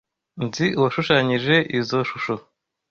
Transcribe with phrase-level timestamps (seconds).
[0.45, 2.35] Nzi uwashushanyije izoi shusho.